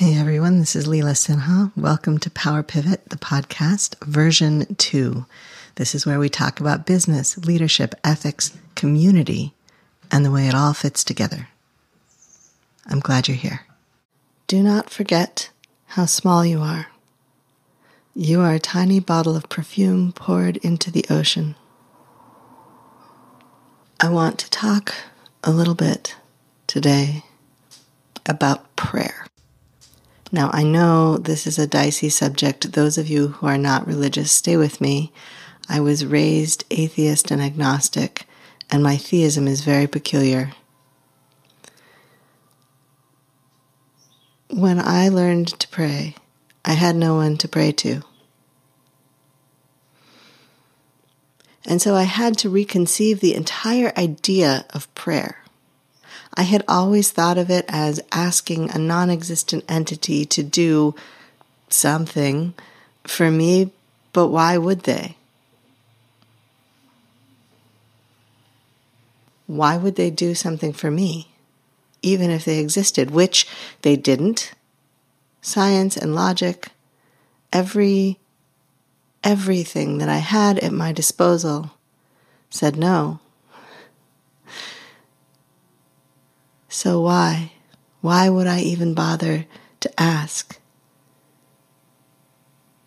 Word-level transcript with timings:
Hey 0.00 0.18
everyone, 0.18 0.60
this 0.60 0.74
is 0.74 0.88
Leela 0.88 1.12
Sinha. 1.12 1.72
Welcome 1.76 2.16
to 2.20 2.30
Power 2.30 2.62
Pivot, 2.62 3.10
the 3.10 3.18
podcast, 3.18 4.02
version 4.02 4.74
two. 4.76 5.26
This 5.74 5.94
is 5.94 6.06
where 6.06 6.18
we 6.18 6.30
talk 6.30 6.58
about 6.58 6.86
business, 6.86 7.36
leadership, 7.36 7.94
ethics, 8.02 8.56
community, 8.74 9.52
and 10.10 10.24
the 10.24 10.30
way 10.30 10.48
it 10.48 10.54
all 10.54 10.72
fits 10.72 11.04
together. 11.04 11.48
I'm 12.86 13.00
glad 13.00 13.28
you're 13.28 13.36
here. 13.36 13.66
Do 14.46 14.62
not 14.62 14.88
forget 14.88 15.50
how 15.88 16.06
small 16.06 16.46
you 16.46 16.62
are. 16.62 16.86
You 18.14 18.40
are 18.40 18.54
a 18.54 18.58
tiny 18.58 19.00
bottle 19.00 19.36
of 19.36 19.50
perfume 19.50 20.12
poured 20.12 20.56
into 20.56 20.90
the 20.90 21.04
ocean. 21.10 21.56
I 24.00 24.08
want 24.08 24.38
to 24.38 24.48
talk 24.48 24.94
a 25.44 25.50
little 25.50 25.74
bit 25.74 26.16
today 26.66 27.24
about 28.24 28.74
prayer. 28.76 29.26
Now, 30.32 30.50
I 30.52 30.62
know 30.62 31.16
this 31.16 31.46
is 31.46 31.58
a 31.58 31.66
dicey 31.66 32.08
subject. 32.08 32.72
Those 32.72 32.96
of 32.98 33.08
you 33.08 33.28
who 33.28 33.46
are 33.46 33.58
not 33.58 33.86
religious, 33.86 34.30
stay 34.30 34.56
with 34.56 34.80
me. 34.80 35.12
I 35.68 35.80
was 35.80 36.06
raised 36.06 36.64
atheist 36.70 37.30
and 37.30 37.42
agnostic, 37.42 38.26
and 38.70 38.82
my 38.82 38.96
theism 38.96 39.48
is 39.48 39.62
very 39.62 39.86
peculiar. 39.86 40.52
When 44.48 44.78
I 44.78 45.08
learned 45.08 45.48
to 45.60 45.68
pray, 45.68 46.14
I 46.64 46.72
had 46.74 46.96
no 46.96 47.14
one 47.16 47.36
to 47.38 47.48
pray 47.48 47.72
to. 47.72 48.02
And 51.66 51.82
so 51.82 51.94
I 51.94 52.04
had 52.04 52.38
to 52.38 52.50
reconceive 52.50 53.20
the 53.20 53.34
entire 53.34 53.92
idea 53.96 54.64
of 54.70 54.92
prayer. 54.94 55.39
I 56.34 56.42
had 56.42 56.64
always 56.68 57.10
thought 57.10 57.38
of 57.38 57.50
it 57.50 57.64
as 57.68 58.00
asking 58.12 58.70
a 58.70 58.78
non 58.78 59.10
existent 59.10 59.64
entity 59.68 60.24
to 60.26 60.42
do 60.42 60.94
something 61.68 62.54
for 63.04 63.30
me, 63.30 63.72
but 64.12 64.28
why 64.28 64.56
would 64.58 64.84
they? 64.84 65.16
Why 69.46 69.76
would 69.76 69.96
they 69.96 70.10
do 70.10 70.34
something 70.36 70.72
for 70.72 70.90
me, 70.90 71.28
even 72.02 72.30
if 72.30 72.44
they 72.44 72.60
existed, 72.60 73.10
which 73.10 73.48
they 73.82 73.96
didn't? 73.96 74.52
Science 75.42 75.96
and 75.96 76.14
logic, 76.14 76.68
every 77.52 78.18
everything 79.24 79.98
that 79.98 80.08
I 80.08 80.18
had 80.18 80.58
at 80.60 80.72
my 80.72 80.92
disposal 80.92 81.72
said 82.48 82.76
no. 82.76 83.20
So 86.72 87.00
why? 87.00 87.50
Why 88.00 88.28
would 88.28 88.46
I 88.46 88.60
even 88.60 88.94
bother 88.94 89.46
to 89.80 90.00
ask 90.00 90.60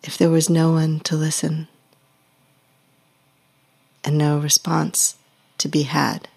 if 0.02 0.16
there 0.16 0.30
was 0.30 0.48
no 0.48 0.72
one 0.72 1.00
to 1.00 1.14
listen 1.14 1.68
and 4.02 4.16
no 4.16 4.38
response 4.38 5.16
to 5.58 5.68
be 5.68 5.82
had? 5.82 6.28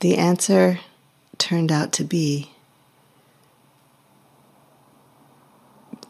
The 0.00 0.18
answer 0.18 0.80
turned 1.38 1.72
out 1.72 1.90
to 1.94 2.04
be 2.04 2.50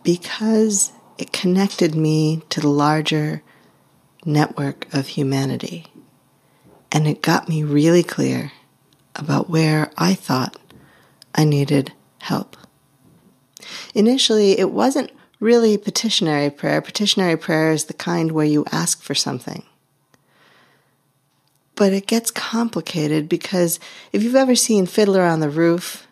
because 0.02 0.90
it 1.18 1.32
connected 1.32 1.94
me 1.94 2.42
to 2.50 2.60
the 2.60 2.68
larger 2.68 3.44
network 4.26 4.92
of 4.92 5.06
humanity. 5.06 5.86
And 6.94 7.08
it 7.08 7.22
got 7.22 7.48
me 7.48 7.64
really 7.64 8.04
clear 8.04 8.52
about 9.16 9.50
where 9.50 9.90
I 9.98 10.14
thought 10.14 10.56
I 11.34 11.44
needed 11.44 11.92
help. 12.20 12.56
Initially, 13.94 14.58
it 14.58 14.70
wasn't 14.70 15.10
really 15.40 15.76
petitionary 15.76 16.50
prayer. 16.50 16.80
Petitionary 16.80 17.36
prayer 17.36 17.72
is 17.72 17.86
the 17.86 17.94
kind 17.94 18.30
where 18.30 18.46
you 18.46 18.64
ask 18.70 19.02
for 19.02 19.14
something. 19.14 19.64
But 21.74 21.92
it 21.92 22.06
gets 22.06 22.30
complicated 22.30 23.28
because 23.28 23.80
if 24.12 24.22
you've 24.22 24.36
ever 24.36 24.54
seen 24.54 24.86
Fiddler 24.86 25.22
on 25.22 25.40
the 25.40 25.50
Roof, 25.50 26.06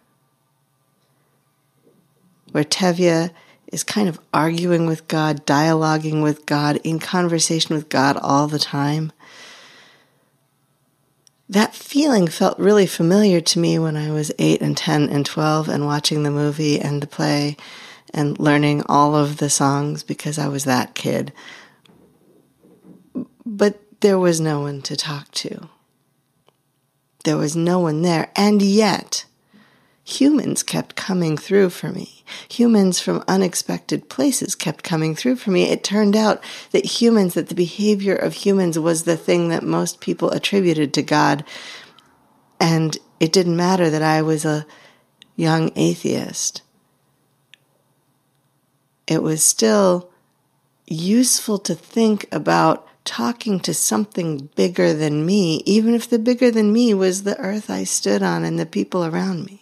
where 2.50 2.64
Tevye 2.64 3.30
is 3.68 3.84
kind 3.84 4.08
of 4.08 4.20
arguing 4.34 4.86
with 4.86 5.06
God, 5.06 5.46
dialoguing 5.46 6.22
with 6.22 6.44
God, 6.44 6.80
in 6.82 6.98
conversation 6.98 7.74
with 7.74 7.88
God 7.88 8.18
all 8.20 8.48
the 8.48 8.58
time. 8.58 9.12
That 11.52 11.74
feeling 11.74 12.28
felt 12.28 12.58
really 12.58 12.86
familiar 12.86 13.42
to 13.42 13.58
me 13.58 13.78
when 13.78 13.94
I 13.94 14.10
was 14.10 14.32
8 14.38 14.62
and 14.62 14.74
10 14.74 15.10
and 15.10 15.26
12 15.26 15.68
and 15.68 15.84
watching 15.84 16.22
the 16.22 16.30
movie 16.30 16.80
and 16.80 17.02
the 17.02 17.06
play 17.06 17.58
and 18.14 18.40
learning 18.40 18.84
all 18.88 19.14
of 19.14 19.36
the 19.36 19.50
songs 19.50 20.02
because 20.02 20.38
I 20.38 20.48
was 20.48 20.64
that 20.64 20.94
kid. 20.94 21.30
But 23.44 23.82
there 24.00 24.18
was 24.18 24.40
no 24.40 24.60
one 24.60 24.80
to 24.80 24.96
talk 24.96 25.30
to. 25.32 25.68
There 27.24 27.36
was 27.36 27.54
no 27.54 27.80
one 27.80 28.00
there. 28.00 28.30
And 28.34 28.62
yet, 28.62 29.26
humans 30.02 30.62
kept 30.62 30.96
coming 30.96 31.36
through 31.36 31.68
for 31.68 31.90
me. 31.90 32.21
Humans 32.50 33.00
from 33.00 33.24
unexpected 33.28 34.08
places 34.08 34.54
kept 34.54 34.84
coming 34.84 35.14
through 35.14 35.36
for 35.36 35.50
me. 35.50 35.64
It 35.64 35.84
turned 35.84 36.16
out 36.16 36.42
that 36.70 37.00
humans, 37.00 37.34
that 37.34 37.48
the 37.48 37.54
behavior 37.54 38.14
of 38.14 38.34
humans 38.34 38.78
was 38.78 39.04
the 39.04 39.16
thing 39.16 39.48
that 39.48 39.62
most 39.62 40.00
people 40.00 40.30
attributed 40.30 40.92
to 40.94 41.02
God. 41.02 41.44
And 42.60 42.96
it 43.20 43.32
didn't 43.32 43.56
matter 43.56 43.90
that 43.90 44.02
I 44.02 44.22
was 44.22 44.44
a 44.44 44.66
young 45.36 45.70
atheist. 45.76 46.62
It 49.06 49.22
was 49.22 49.42
still 49.42 50.10
useful 50.86 51.58
to 51.58 51.74
think 51.74 52.26
about 52.32 52.86
talking 53.04 53.58
to 53.60 53.74
something 53.74 54.48
bigger 54.54 54.94
than 54.94 55.26
me, 55.26 55.62
even 55.66 55.94
if 55.94 56.08
the 56.08 56.18
bigger 56.18 56.50
than 56.50 56.72
me 56.72 56.94
was 56.94 57.22
the 57.22 57.38
earth 57.38 57.68
I 57.68 57.84
stood 57.84 58.22
on 58.22 58.44
and 58.44 58.58
the 58.58 58.66
people 58.66 59.04
around 59.04 59.44
me. 59.44 59.61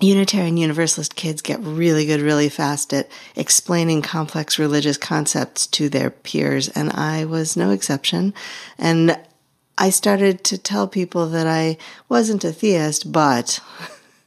Unitarian 0.00 0.56
Universalist 0.56 1.14
kids 1.14 1.40
get 1.40 1.60
really 1.60 2.04
good 2.04 2.20
really 2.20 2.48
fast 2.48 2.92
at 2.92 3.08
explaining 3.36 4.02
complex 4.02 4.58
religious 4.58 4.96
concepts 4.96 5.66
to 5.68 5.88
their 5.88 6.10
peers, 6.10 6.68
and 6.68 6.90
I 6.92 7.24
was 7.24 7.56
no 7.56 7.70
exception. 7.70 8.34
And 8.76 9.18
I 9.78 9.90
started 9.90 10.42
to 10.44 10.58
tell 10.58 10.88
people 10.88 11.28
that 11.28 11.46
I 11.46 11.76
wasn't 12.08 12.44
a 12.44 12.52
theist, 12.52 13.12
but 13.12 13.60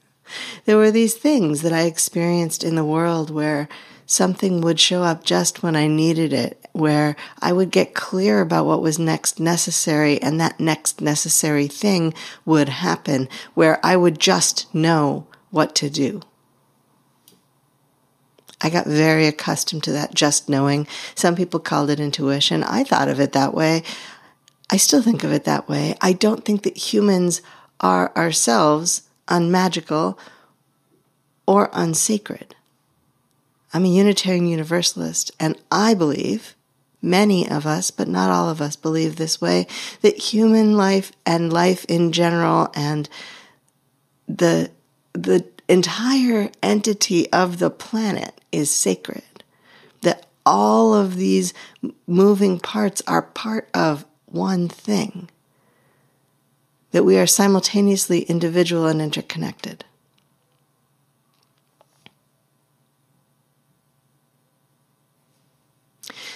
there 0.66 0.78
were 0.78 0.92
these 0.92 1.16
things 1.16 1.62
that 1.64 1.74
I 1.74 1.82
experienced 1.82 2.64
in 2.64 2.76
the 2.76 2.86
world 2.86 3.30
where 3.30 3.68
something 4.06 4.62
would 4.62 4.80
show 4.80 5.04
up 5.04 5.26
just 5.26 5.64
when 5.64 5.76
I 5.76 5.88
needed 5.88 6.32
it, 6.32 6.66
where 6.72 7.18
I 7.42 7.52
would 7.52 7.72
get 7.72 7.94
clear 7.94 8.40
about 8.40 8.66
what 8.66 8.82
was 8.82 8.98
next 8.98 9.38
necessary, 9.38 10.22
and 10.22 10.40
that 10.40 10.62
next 10.62 11.02
necessary 11.02 11.68
thing 11.68 12.14
would 12.46 12.70
happen, 12.70 13.28
where 13.54 13.86
I 13.86 13.98
would 13.98 14.18
just 14.18 14.74
know 14.74 15.28
what 15.50 15.76
to 15.76 15.90
do. 15.90 16.22
I 18.60 18.70
got 18.70 18.88
very 18.88 19.28
accustomed 19.28 19.84
to 19.84 19.92
that 19.92 20.16
just 20.16 20.50
knowing. 20.50 20.88
Some 21.14 21.36
people 21.36 21.60
called 21.60 21.90
it 21.90 22.00
intuition. 22.00 22.64
I 22.64 22.84
thought 22.84 23.08
of 23.08 23.20
it 23.20 23.34
that 23.34 23.54
way. 23.54 23.84
I 24.70 24.78
still 24.78 25.02
think 25.02 25.24
of 25.24 25.32
it 25.32 25.44
that 25.46 25.70
way. 25.70 25.96
I 26.02 26.14
don't 26.14 26.44
think 26.44 26.64
that 26.64 26.94
humans 26.94 27.42
are 27.80 28.12
ourselves 28.18 29.04
unmagical 29.28 30.18
or 31.46 31.70
unsacred. 31.72 32.56
I'm 33.74 33.86
a 33.86 33.90
Unitarian 33.90 34.48
Universalist, 34.48 35.32
and 35.40 35.58
I 35.72 35.94
believe, 35.94 36.56
many 37.02 37.48
of 37.50 37.66
us, 37.66 37.92
but 37.92 38.08
not 38.08 38.32
all 38.32 38.50
of 38.50 38.60
us, 38.60 38.76
believe 38.76 39.16
this 39.16 39.40
way, 39.40 39.68
that 40.02 40.18
human 40.18 40.76
life 40.76 41.12
and 41.26 41.54
life 41.54 41.86
in 41.86 42.12
general 42.12 42.70
and 42.74 43.08
the 44.28 44.72
the 45.24 45.46
entire 45.68 46.52
entity 46.62 47.32
of 47.34 47.60
the 47.60 47.70
planet 47.70 48.40
is 48.52 48.70
sacred. 48.72 49.24
That 50.02 50.28
all 50.46 50.94
of 50.94 51.16
these 51.16 51.54
moving 52.06 52.60
parts 52.60 53.02
are 53.08 53.22
part 53.22 53.70
of 53.74 54.06
one 54.26 54.70
thing. 54.70 55.30
That 56.92 57.04
we 57.04 57.18
are 57.18 57.28
simultaneously 57.28 58.22
individual 58.22 58.86
and 58.86 59.02
interconnected. 59.02 59.84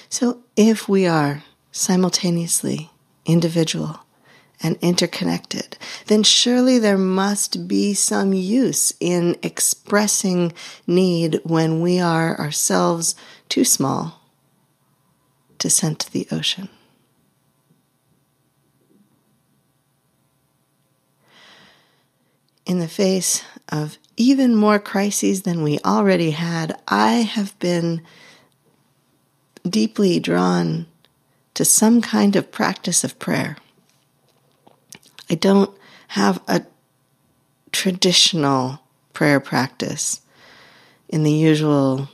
So, 0.10 0.44
if 0.57 0.89
we 0.89 1.07
are 1.07 1.44
simultaneously 1.72 2.92
individual 3.25 4.01
and 4.63 4.78
interconnected, 4.81 5.78
then 6.08 6.24
surely 6.24 6.78
there 6.78 6.98
must 6.98 7.68
be 7.68 7.94
some 7.94 8.34
use 8.34 8.94
in 9.00 9.38
expressing 9.42 10.54
need 10.86 11.40
when 11.44 11.81
we 11.81 12.00
are 12.00 12.40
ourselves 12.40 13.16
too 13.50 13.66
small 13.66 14.22
to 15.58 15.69
send 15.69 16.00
to 16.00 16.12
the 16.12 16.28
ocean. 16.31 16.69
in 22.72 22.80
the 22.80 22.88
face 22.88 23.44
of 23.68 23.98
even 24.16 24.56
more 24.56 24.80
crises 24.80 25.42
than 25.42 25.62
we 25.62 25.78
already 25.80 26.31
had, 26.31 26.80
I 26.88 27.16
have 27.16 27.57
been 27.60 28.02
deeply 29.68 30.22
drawn 30.22 30.86
to 31.54 31.66
some 31.66 32.02
kind 32.02 32.36
of 32.38 32.50
practice 32.50 33.04
of 33.04 33.19
prayer. 33.19 33.57
I 35.31 35.36
don't 35.36 35.74
have 36.10 36.42
a 36.45 36.66
traditional 37.72 38.81
prayer 39.13 39.39
practice 39.39 40.19
in 41.07 41.24
the 41.24 41.31
usual 41.31 42.10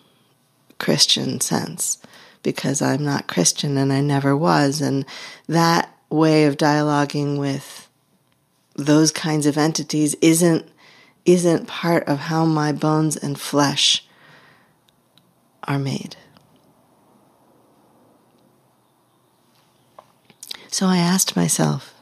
Christian 0.77 1.41
sense 1.41 1.97
because 2.43 2.79
I'm 2.79 3.03
not 3.03 3.25
Christian 3.25 3.75
and 3.75 3.91
I 3.91 4.01
never 4.01 4.37
was. 4.37 4.81
And 4.81 5.03
that 5.47 5.91
way 6.11 6.45
of 6.45 6.57
dialoguing 6.57 7.39
with 7.39 7.89
those 8.75 9.11
kinds 9.11 9.47
of 9.47 9.57
entities 9.57 10.15
isn't 10.21 10.69
isn't 11.25 11.67
part 11.67 12.07
of 12.07 12.19
how 12.19 12.45
my 12.45 12.71
bones 12.71 13.17
and 13.17 13.37
flesh 13.37 14.05
are 15.63 15.79
made. 15.79 16.15
So 20.69 20.85
I 20.85 20.97
asked 20.99 21.35
myself 21.35 21.96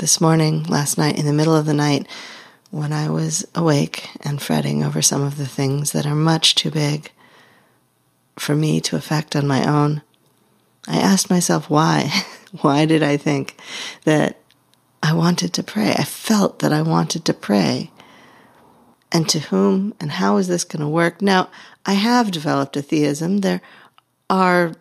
this 0.00 0.18
morning, 0.18 0.64
last 0.64 0.96
night, 0.96 1.18
in 1.18 1.26
the 1.26 1.32
middle 1.32 1.54
of 1.54 1.66
the 1.66 1.74
night, 1.74 2.06
when 2.70 2.90
I 2.90 3.10
was 3.10 3.46
awake 3.54 4.08
and 4.22 4.40
fretting 4.40 4.82
over 4.82 5.02
some 5.02 5.20
of 5.20 5.36
the 5.36 5.46
things 5.46 5.92
that 5.92 6.06
are 6.06 6.14
much 6.14 6.54
too 6.54 6.70
big 6.70 7.12
for 8.38 8.54
me 8.56 8.80
to 8.80 8.96
affect 8.96 9.36
on 9.36 9.46
my 9.46 9.68
own, 9.68 10.00
I 10.88 10.96
asked 10.96 11.28
myself 11.28 11.68
why. 11.68 12.10
why 12.62 12.86
did 12.86 13.02
I 13.02 13.18
think 13.18 13.60
that 14.04 14.38
I 15.02 15.12
wanted 15.12 15.52
to 15.54 15.62
pray? 15.62 15.92
I 15.92 16.04
felt 16.04 16.60
that 16.60 16.72
I 16.72 16.80
wanted 16.80 17.26
to 17.26 17.34
pray. 17.34 17.90
And 19.12 19.28
to 19.28 19.40
whom 19.40 19.92
and 20.00 20.12
how 20.12 20.38
is 20.38 20.48
this 20.48 20.64
going 20.64 20.80
to 20.80 20.88
work? 20.88 21.20
Now, 21.20 21.50
I 21.84 21.92
have 21.92 22.30
developed 22.30 22.76
a 22.76 22.82
theism. 22.82 23.38
There 23.38 23.60
are 24.30 24.76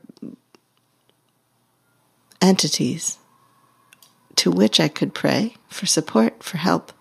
entities 2.42 3.19
to 4.40 4.50
which 4.50 4.80
I 4.80 4.88
could 4.88 5.14
pray 5.14 5.54
for 5.68 5.86
support, 5.86 6.42
for 6.44 6.58
help. 6.58 6.94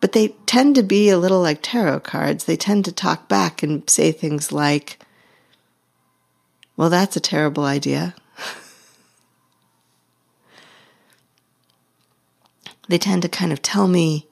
But 0.00 0.10
they 0.10 0.34
tend 0.44 0.74
to 0.74 0.82
be 0.82 1.08
a 1.08 1.16
little 1.16 1.40
like 1.40 1.60
tarot 1.62 2.00
cards. 2.00 2.44
They 2.44 2.56
tend 2.56 2.84
to 2.86 2.92
talk 2.92 3.28
back 3.28 3.62
and 3.62 3.88
say 3.88 4.10
things 4.10 4.50
like, 4.50 4.98
well, 6.76 6.90
that's 6.90 7.16
a 7.16 7.20
terrible 7.20 7.64
idea. 7.64 8.16
they 12.88 12.98
tend 12.98 13.22
to 13.22 13.28
kind 13.28 13.52
of 13.52 13.62
tell 13.62 13.86
me 13.86 14.26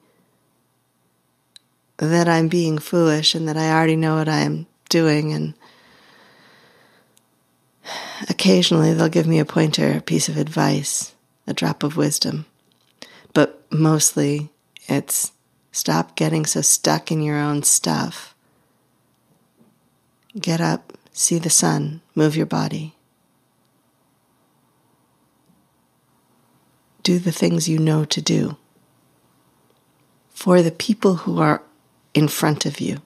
that 1.97 2.27
I'm 2.27 2.49
being 2.49 2.77
foolish 2.77 3.35
and 3.35 3.47
that 3.47 3.55
I 3.55 3.71
already 3.71 3.95
know 3.95 4.15
what 4.15 4.27
I'm 4.27 4.67
doing. 4.89 5.31
And 5.31 5.53
occasionally 8.29 8.93
they'll 8.93 9.07
give 9.07 9.27
me 9.27 9.39
a 9.39 9.45
pointer, 9.45 9.93
a 9.93 10.01
piece 10.01 10.27
of 10.27 10.35
advice, 10.35 11.13
a 11.47 11.53
drop 11.53 11.83
of 11.83 11.97
wisdom. 11.97 12.45
But 13.33 13.65
mostly 13.71 14.49
it's 14.87 15.31
stop 15.71 16.15
getting 16.15 16.45
so 16.45 16.61
stuck 16.61 17.11
in 17.11 17.21
your 17.21 17.37
own 17.37 17.63
stuff. 17.63 18.35
Get 20.39 20.61
up, 20.61 20.97
See 21.17 21.39
the 21.39 21.49
sun, 21.49 22.01
move 22.13 22.35
your 22.35 22.45
body. 22.45 22.93
Do 27.01 27.17
the 27.17 27.31
things 27.31 27.67
you 27.67 27.79
know 27.79 28.05
to 28.05 28.21
do 28.21 28.55
for 30.29 30.61
the 30.61 30.69
people 30.69 31.15
who 31.15 31.39
are 31.39 31.63
in 32.13 32.27
front 32.27 32.67
of 32.67 32.79
you. 32.79 33.01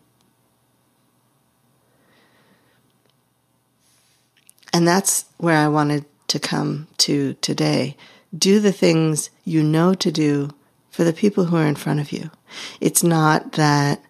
And 4.74 4.86
that's 4.86 5.24
where 5.38 5.56
I 5.56 5.70
wanted 5.70 6.04
to 6.28 6.38
come 6.38 6.88
to 6.98 7.36
today. 7.36 7.96
Do 8.38 8.60
the 8.60 8.72
things 8.72 9.30
you 9.44 9.64
know 9.64 9.94
to 9.96 10.12
do 10.12 10.52
for 10.90 11.04
the 11.04 11.14
people 11.14 11.46
who 11.46 11.58
are 11.58 11.68
in 11.68 11.76
front 11.76 12.00
of 12.00 12.12
you. 12.12 12.32
It's 12.80 13.04
not 13.04 13.54
that 13.54 14.02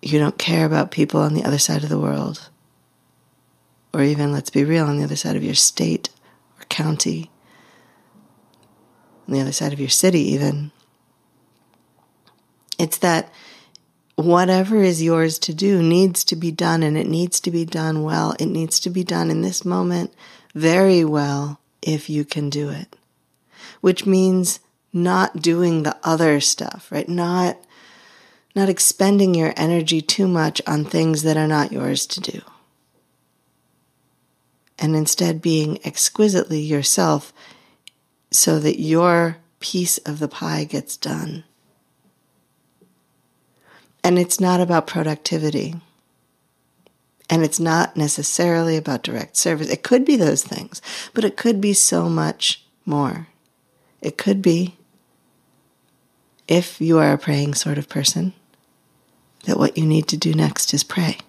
you 0.00 0.18
don't 0.18 0.38
care 0.38 0.66
about 0.66 0.90
people 0.90 1.20
on 1.20 1.34
the 1.34 1.44
other 1.44 1.58
side 1.58 1.82
of 1.82 1.88
the 1.88 1.98
world 1.98 2.50
or 3.92 4.02
even, 4.02 4.32
let's 4.32 4.50
be 4.50 4.64
real, 4.64 4.86
on 4.86 4.96
the 4.96 5.04
other 5.04 5.16
side 5.16 5.36
of 5.36 5.44
your 5.44 5.54
state 5.54 6.08
or 6.58 6.64
county, 6.64 7.30
on 9.28 9.34
the 9.34 9.40
other 9.40 9.52
side 9.52 9.72
of 9.72 9.80
your 9.80 9.88
city, 9.88 10.20
even. 10.20 10.72
It's 12.78 12.98
that 12.98 13.30
whatever 14.14 14.82
is 14.82 15.02
yours 15.02 15.38
to 15.40 15.54
do 15.54 15.82
needs 15.82 16.24
to 16.24 16.36
be 16.36 16.50
done, 16.50 16.82
and 16.82 16.96
it 16.96 17.06
needs 17.06 17.38
to 17.40 17.50
be 17.50 17.64
done 17.64 18.02
well. 18.02 18.34
It 18.38 18.46
needs 18.46 18.80
to 18.80 18.90
be 18.90 19.04
done 19.04 19.30
in 19.30 19.42
this 19.42 19.64
moment 19.64 20.14
very 20.54 21.04
well 21.04 21.60
if 21.82 22.08
you 22.08 22.24
can 22.24 22.48
do 22.48 22.70
it, 22.70 22.96
which 23.80 24.06
means 24.06 24.60
not 24.92 25.42
doing 25.42 25.82
the 25.82 25.96
other 26.02 26.40
stuff, 26.40 26.88
right? 26.90 27.08
Not 27.08 27.58
not 28.54 28.68
expending 28.68 29.34
your 29.34 29.54
energy 29.56 30.02
too 30.02 30.28
much 30.28 30.60
on 30.66 30.84
things 30.84 31.22
that 31.22 31.38
are 31.38 31.46
not 31.46 31.72
yours 31.72 32.06
to 32.06 32.20
do 32.20 32.42
and 34.82 34.96
instead 34.96 35.40
being 35.40 35.78
exquisitely 35.84 36.60
yourself 36.60 37.32
so 38.32 38.58
that 38.58 38.80
your 38.80 39.36
piece 39.60 39.98
of 39.98 40.18
the 40.18 40.26
pie 40.26 40.64
gets 40.64 40.96
done. 40.96 41.44
And 44.02 44.18
it's 44.18 44.40
not 44.40 44.60
about 44.60 44.88
productivity. 44.88 45.76
And 47.32 47.42
it's 47.42 47.58
not 47.58 47.96
necessarily 47.96 48.76
about 48.76 49.02
direct 49.02 49.38
service. 49.38 49.70
It 49.70 49.82
could 49.82 50.04
be 50.04 50.16
those 50.16 50.44
things, 50.44 50.82
but 51.14 51.24
it 51.24 51.38
could 51.38 51.62
be 51.62 51.72
so 51.72 52.10
much 52.10 52.62
more. 52.84 53.28
It 54.02 54.18
could 54.18 54.42
be, 54.42 54.76
if 56.46 56.78
you 56.78 56.98
are 56.98 57.14
a 57.14 57.16
praying 57.16 57.54
sort 57.54 57.78
of 57.78 57.88
person, 57.88 58.34
that 59.44 59.58
what 59.58 59.78
you 59.78 59.86
need 59.86 60.08
to 60.08 60.18
do 60.18 60.34
next 60.34 60.74
is 60.74 60.84
pray. 60.84 61.20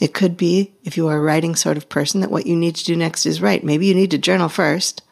It 0.00 0.14
could 0.14 0.38
be, 0.38 0.72
if 0.84 0.96
you 0.96 1.06
are 1.08 1.18
a 1.18 1.20
writing 1.20 1.54
sort 1.54 1.76
of 1.76 1.90
person, 1.90 2.22
that 2.22 2.30
what 2.30 2.46
you 2.46 2.56
need 2.56 2.76
to 2.76 2.84
do 2.84 2.96
next 2.96 3.26
is 3.26 3.42
write. 3.42 3.62
Maybe 3.62 3.84
you 3.84 3.94
need 3.94 4.12
to 4.12 4.18
journal 4.18 4.48
first, 4.48 5.02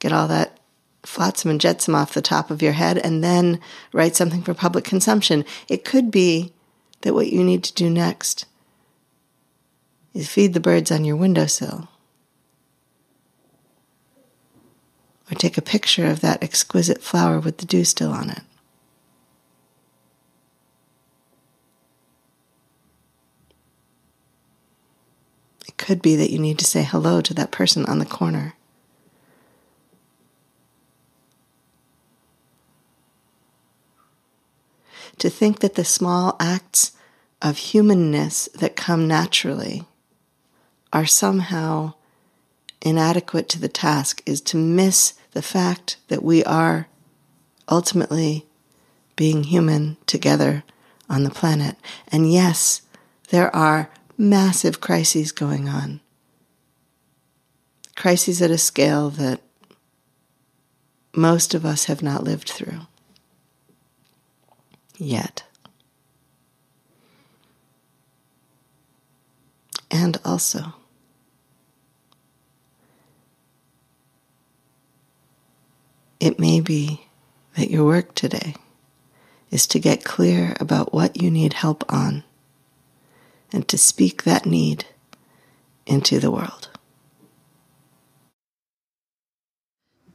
get 0.00 0.14
all 0.14 0.28
that 0.28 0.58
flotsam 1.02 1.50
and 1.50 1.60
jetsam 1.60 1.94
off 1.94 2.14
the 2.14 2.22
top 2.22 2.50
of 2.50 2.62
your 2.62 2.72
head, 2.72 2.96
and 2.96 3.22
then 3.22 3.60
write 3.92 4.16
something 4.16 4.40
for 4.42 4.54
public 4.54 4.84
consumption. 4.84 5.44
It 5.68 5.84
could 5.84 6.10
be 6.10 6.54
that 7.06 7.14
what 7.14 7.32
you 7.32 7.44
need 7.44 7.62
to 7.62 7.72
do 7.72 7.88
next 7.88 8.46
is 10.12 10.28
feed 10.28 10.54
the 10.54 10.58
birds 10.58 10.90
on 10.90 11.04
your 11.04 11.14
windowsill. 11.14 11.86
Or 15.30 15.36
take 15.36 15.56
a 15.56 15.62
picture 15.62 16.06
of 16.06 16.20
that 16.22 16.42
exquisite 16.42 17.00
flower 17.00 17.38
with 17.38 17.58
the 17.58 17.64
dew 17.64 17.84
still 17.84 18.10
on 18.10 18.30
it. 18.30 18.40
It 25.68 25.76
could 25.76 26.02
be 26.02 26.16
that 26.16 26.32
you 26.32 26.40
need 26.40 26.58
to 26.58 26.64
say 26.64 26.82
hello 26.82 27.20
to 27.20 27.34
that 27.34 27.52
person 27.52 27.86
on 27.86 28.00
the 28.00 28.04
corner. 28.04 28.54
To 35.18 35.30
think 35.30 35.60
that 35.60 35.76
the 35.76 35.84
small 35.84 36.34
acts 36.40 36.95
of 37.42 37.58
humanness 37.58 38.48
that 38.54 38.76
come 38.76 39.06
naturally 39.06 39.84
are 40.92 41.06
somehow 41.06 41.92
inadequate 42.82 43.48
to 43.48 43.60
the 43.60 43.68
task 43.68 44.22
is 44.26 44.40
to 44.40 44.56
miss 44.56 45.14
the 45.32 45.42
fact 45.42 45.96
that 46.08 46.22
we 46.22 46.42
are 46.44 46.88
ultimately 47.68 48.46
being 49.16 49.44
human 49.44 49.96
together 50.06 50.64
on 51.08 51.24
the 51.24 51.30
planet. 51.30 51.76
And 52.08 52.32
yes, 52.32 52.82
there 53.28 53.54
are 53.54 53.90
massive 54.16 54.80
crises 54.80 55.32
going 55.32 55.68
on. 55.68 56.00
Crises 57.96 58.40
at 58.42 58.50
a 58.50 58.58
scale 58.58 59.10
that 59.10 59.40
most 61.14 61.54
of 61.54 61.64
us 61.64 61.86
have 61.86 62.02
not 62.02 62.24
lived 62.24 62.48
through 62.48 62.80
yet. 64.98 65.44
And 69.90 70.18
also, 70.24 70.74
it 76.20 76.38
may 76.38 76.60
be 76.60 77.06
that 77.56 77.70
your 77.70 77.84
work 77.84 78.14
today 78.14 78.54
is 79.50 79.66
to 79.68 79.78
get 79.78 80.04
clear 80.04 80.56
about 80.60 80.92
what 80.92 81.20
you 81.20 81.30
need 81.30 81.54
help 81.54 81.84
on 81.92 82.24
and 83.52 83.66
to 83.68 83.78
speak 83.78 84.24
that 84.24 84.44
need 84.44 84.84
into 85.86 86.18
the 86.18 86.30
world. 86.30 86.68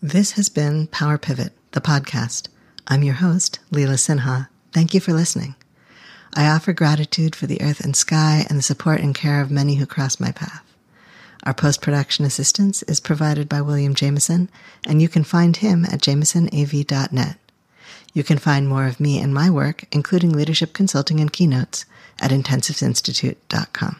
This 0.02 0.32
has 0.32 0.50
been 0.50 0.88
Power 0.88 1.18
Pivot, 1.18 1.54
the 1.72 1.82
podcast. 1.82 2.48
I'm 2.88 3.04
your 3.04 3.16
host, 3.16 3.60
Leela 3.72 3.98
Sinha. 3.98 4.50
Thank 4.74 4.94
you 4.94 5.00
for 5.00 5.14
listening. 5.14 5.56
I 6.34 6.48
offer 6.48 6.74
gratitude 6.74 7.36
for 7.36 7.48
the 7.48 7.62
earth 7.62 7.82
and 7.82 7.96
sky 7.96 8.46
and 8.50 8.58
the 8.58 8.64
support 8.64 9.02
and 9.02 9.14
care 9.14 9.42
of 9.42 9.52
many 9.52 9.76
who 9.76 9.86
cross 9.86 10.20
my 10.20 10.32
path. 10.32 10.64
Our 11.44 11.54
post 11.54 11.82
production 11.82 12.24
assistance 12.24 12.84
is 12.84 13.00
provided 13.00 13.50
by 13.50 13.62
William 13.62 13.96
Jameson, 13.96 14.50
and 14.86 15.02
you 15.02 15.10
can 15.10 15.24
find 15.24 15.58
him 15.58 15.86
at 15.86 16.00
jamesonav.net. 16.00 17.38
You 18.14 18.24
can 18.24 18.38
find 18.38 18.68
more 18.68 18.86
of 18.86 19.00
me 19.00 19.20
and 19.20 19.34
my 19.34 19.50
work, 19.50 19.86
including 19.92 20.32
leadership 20.32 20.74
consulting 20.74 21.20
and 21.20 21.34
keynotes, 21.34 21.86
at 22.20 22.32
intensivesinstitute.com. 22.32 24.00